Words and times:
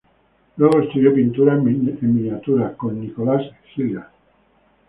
Luego 0.57 0.79
estudió 0.79 1.13
pintura 1.13 1.53
en 1.53 1.99
miniatura 2.15 2.75
con 2.75 2.99
Nicholas 2.99 3.43
Hilliard. 3.75 4.09